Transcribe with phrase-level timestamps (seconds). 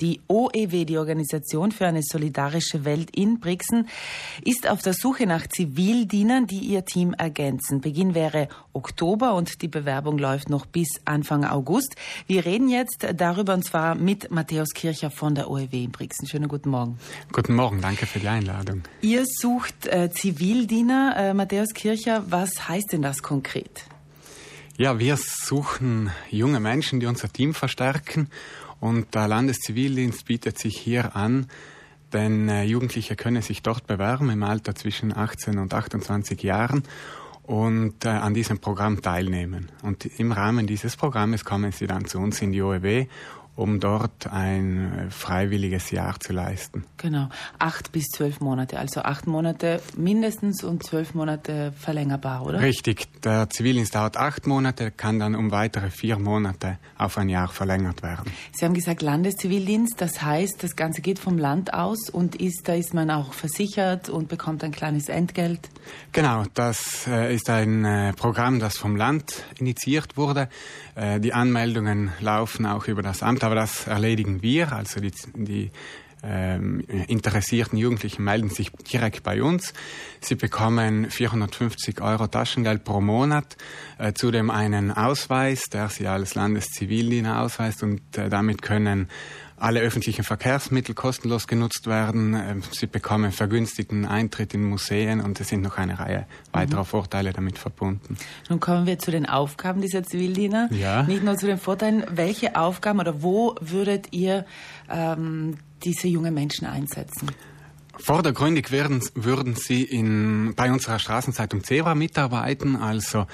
[0.00, 3.88] Die OEW, die Organisation für eine solidarische Welt in Brixen,
[4.44, 7.82] ist auf der Suche nach Zivildienern, die ihr Team ergänzen.
[7.82, 11.96] Beginn wäre Oktober und die Bewerbung läuft noch bis Anfang August.
[12.26, 16.26] Wir reden jetzt darüber und zwar mit Matthäus Kircher von der OEW in Brixen.
[16.26, 16.98] Schönen guten Morgen.
[17.32, 18.82] Guten Morgen, danke für die Einladung.
[19.02, 21.14] Ihr sucht äh, Zivildiener.
[21.16, 23.84] Äh, Matthäus Kircher, was heißt denn das konkret?
[24.78, 28.30] Ja, wir suchen junge Menschen, die unser Team verstärken
[28.80, 31.46] und der Landeszivildienst bietet sich hier an,
[32.12, 36.82] denn äh, Jugendliche können sich dort bewerben im Alter zwischen 18 und 28 Jahren
[37.42, 39.70] und äh, an diesem Programm teilnehmen.
[39.82, 43.06] Und im Rahmen dieses Programmes kommen sie dann zu uns in die OEW
[43.60, 46.84] um dort ein äh, freiwilliges Jahr zu leisten.
[46.96, 47.28] Genau,
[47.58, 52.60] acht bis zwölf Monate, also acht Monate mindestens und zwölf Monate verlängerbar, oder?
[52.60, 57.48] Richtig, der Zivildienst dauert acht Monate, kann dann um weitere vier Monate auf ein Jahr
[57.48, 58.32] verlängert werden.
[58.52, 62.72] Sie haben gesagt Landeszivildienst, das heißt, das Ganze geht vom Land aus und ist, da
[62.72, 65.68] ist man auch versichert und bekommt ein kleines Entgelt?
[66.12, 70.48] Genau, das äh, ist ein äh, Programm, das vom Land initiiert wurde.
[70.96, 74.70] Die Anmeldungen laufen auch über das Amt, aber das erledigen wir.
[74.72, 75.72] Also die, die
[76.22, 79.74] ähm, interessierten Jugendlichen melden sich direkt bei uns.
[80.20, 83.56] Sie bekommen 450 Euro Taschengeld pro Monat,
[83.98, 89.08] äh, zudem einen Ausweis, der sie als Landeszivildiener ausweist und äh, damit können
[89.60, 92.34] alle öffentlichen Verkehrsmittel kostenlos genutzt werden.
[92.34, 96.86] Ähm, sie bekommen vergünstigten Eintritt in Museen und es sind noch eine Reihe weiterer mhm.
[96.86, 98.16] Vorteile damit verbunden.
[98.48, 100.68] Nun kommen wir zu den Aufgaben dieser Zivildiener.
[100.72, 101.02] Ja.
[101.04, 102.04] Nicht nur zu den Vorteilen.
[102.10, 104.46] Welche Aufgaben oder wo würdet ihr
[104.88, 107.30] ähm, diese jungen Menschen einsetzen?
[108.02, 112.76] Vordergründig werden, würden Sie in, bei unserer Straßenzeitung Zebra mitarbeiten.
[112.76, 113.26] Also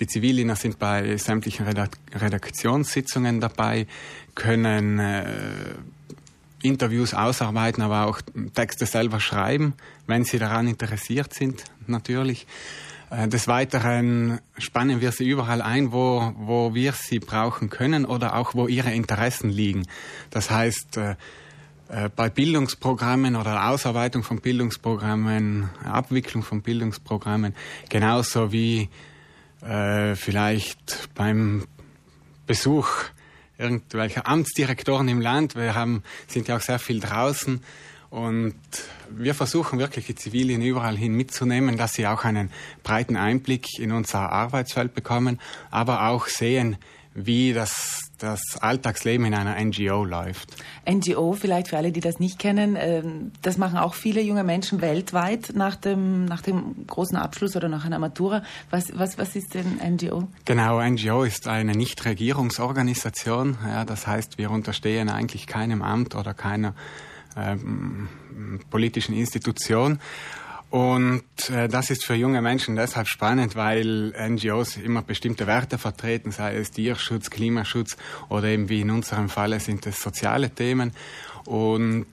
[0.00, 3.86] die Zivildiener sind bei sämtlichen Redaktionssitzungen dabei,
[4.34, 5.24] können äh,
[6.62, 8.20] Interviews ausarbeiten, aber auch
[8.54, 9.74] Texte selber schreiben,
[10.06, 12.46] wenn sie daran interessiert sind, natürlich.
[13.10, 18.36] Äh, des Weiteren spannen wir sie überall ein, wo, wo wir sie brauchen können oder
[18.36, 19.86] auch wo ihre Interessen liegen.
[20.30, 21.16] Das heißt, äh,
[22.16, 27.54] bei Bildungsprogrammen oder Ausarbeitung von Bildungsprogrammen, Abwicklung von Bildungsprogrammen,
[27.88, 28.88] genauso wie
[29.62, 31.66] äh, vielleicht beim
[32.46, 32.88] Besuch
[33.58, 35.54] irgendwelcher Amtsdirektoren im Land.
[35.54, 37.62] Wir haben, sind ja auch sehr viel draußen
[38.10, 38.54] und
[39.10, 42.50] wir versuchen wirklich die Zivilien überall hin mitzunehmen, dass sie auch einen
[42.82, 45.40] breiten Einblick in unser Arbeitsfeld bekommen,
[45.70, 46.76] aber auch sehen,
[47.14, 50.56] wie das, das Alltagsleben in einer NGO läuft.
[50.90, 54.80] NGO, vielleicht für alle, die das nicht kennen, ähm, das machen auch viele junge Menschen
[54.80, 58.42] weltweit nach dem, nach dem großen Abschluss oder nach einer Matura.
[58.70, 60.28] Was, was, was ist denn NGO?
[60.44, 63.58] Genau, NGO ist eine Nichtregierungsorganisation.
[63.66, 66.74] Ja, das heißt, wir unterstehen eigentlich keinem Amt oder keiner
[67.36, 68.08] ähm,
[68.70, 69.98] politischen Institution.
[70.70, 76.32] Und äh, das ist für junge Menschen deshalb spannend, weil NGOs immer bestimmte Werte vertreten,
[76.32, 77.96] sei es Tierschutz, Klimaschutz
[78.28, 80.92] oder eben wie in unserem Falle sind es soziale Themen.
[81.44, 82.06] Und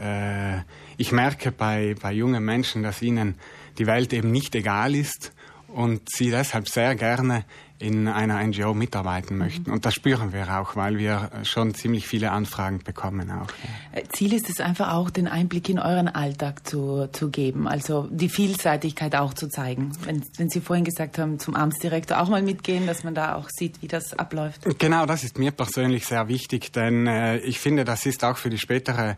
[0.00, 0.58] äh,
[0.96, 3.34] ich merke bei, bei jungen Menschen, dass ihnen
[3.76, 5.32] die Welt eben nicht egal ist
[5.68, 7.44] und sie deshalb sehr gerne
[7.80, 9.38] in einer NGO mitarbeiten mhm.
[9.38, 9.70] möchten.
[9.70, 13.46] Und das spüren wir auch, weil wir schon ziemlich viele Anfragen bekommen auch.
[13.92, 18.08] Äh, Ziel ist es einfach auch, den Einblick in euren Alltag zu, zu geben, also
[18.10, 19.92] die Vielseitigkeit auch zu zeigen.
[20.02, 23.48] Wenn, wenn Sie vorhin gesagt haben, zum Amtsdirektor auch mal mitgehen, dass man da auch
[23.48, 24.62] sieht, wie das abläuft.
[24.78, 28.50] Genau, das ist mir persönlich sehr wichtig, denn äh, ich finde, das ist auch für
[28.50, 29.16] die spätere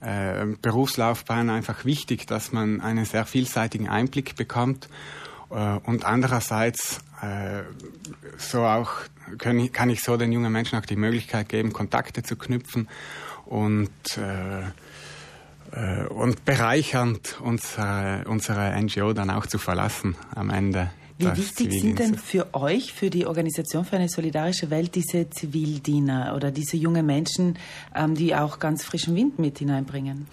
[0.00, 4.88] äh, Berufslaufbahn einfach wichtig, dass man einen sehr vielseitigen Einblick bekommt.
[5.52, 7.62] Äh, und andererseits äh,
[8.38, 8.90] so auch
[9.38, 12.88] kann ich, kann ich so den jungen Menschen auch die Möglichkeit geben, Kontakte zu knüpfen
[13.46, 14.62] und äh
[16.10, 20.90] und bereichernd unsere, unsere NGO dann auch zu verlassen am Ende.
[21.18, 26.34] Wie wichtig sind denn für euch, für die Organisation für eine solidarische Welt, diese Zivildiener
[26.34, 27.58] oder diese jungen Menschen,
[27.94, 30.26] ähm, die auch ganz frischen Wind mit hineinbringen?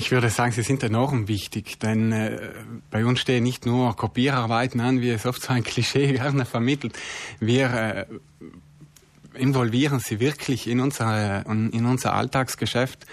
[0.00, 2.38] Ich würde sagen, sie sind enorm wichtig, denn äh,
[2.90, 6.98] bei uns stehen nicht nur Kopierarbeiten an, wie es oft so ein Klischee gerne vermittelt.
[7.38, 8.06] Wir äh,
[9.34, 13.04] involvieren sie wirklich in, unsere, in unser Alltagsgeschäft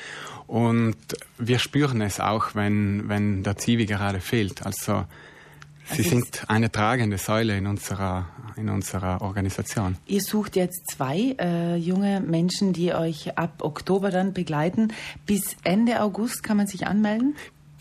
[0.47, 0.95] und
[1.37, 4.65] wir spüren es auch, wenn, wenn der Zivi gerade fehlt.
[4.65, 5.03] Also
[5.89, 9.97] Sie also sind eine tragende Säule in unserer, in unserer Organisation.
[10.05, 14.93] Ihr sucht jetzt zwei äh, junge Menschen, die euch ab Oktober dann begleiten.
[15.25, 17.35] Bis Ende August kann man sich anmelden?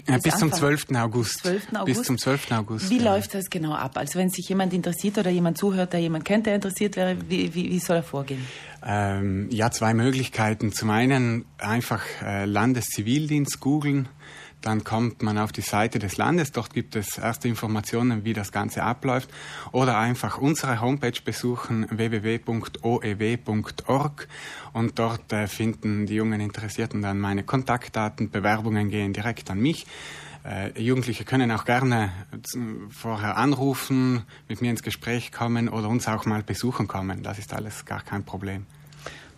[0.09, 0.87] Ja, bis zum 12.
[0.95, 1.41] August.
[1.41, 1.75] 12.
[1.75, 1.87] August.
[1.87, 2.53] Bis zum 12.
[2.53, 2.91] August.
[2.91, 3.15] Wie ja.
[3.15, 3.99] läuft das genau ab?
[3.99, 7.53] Also wenn sich jemand interessiert oder jemand zuhört, der jemand kennt, der interessiert wäre, wie,
[7.55, 8.47] wie, wie soll er vorgehen?
[8.85, 10.73] Ähm, ja, zwei Möglichkeiten.
[10.73, 14.09] Zum einen einfach äh, Landeszivildienst googeln
[14.67, 18.51] dann kommt man auf die Seite des Landes, dort gibt es erste Informationen, wie das
[18.51, 19.31] Ganze abläuft,
[19.71, 22.69] oder einfach unsere Homepage besuchen www.oew.org
[24.73, 29.87] und dort äh, finden die jungen Interessierten dann meine Kontaktdaten, Bewerbungen gehen direkt an mich.
[30.45, 32.11] Äh, Jugendliche können auch gerne
[32.91, 37.23] vorher anrufen, mit mir ins Gespräch kommen oder uns auch mal besuchen kommen.
[37.23, 38.67] Das ist alles gar kein Problem.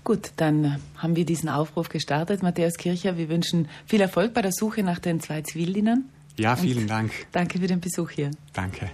[0.09, 2.43] Gut, dann haben wir diesen Aufruf gestartet.
[2.43, 6.09] Matthäus Kircher, wir wünschen viel Erfolg bei der Suche nach den zwei Zivildienern.
[6.39, 7.13] Ja, vielen Dank.
[7.33, 8.31] Danke für den Besuch hier.
[8.55, 8.89] Danke.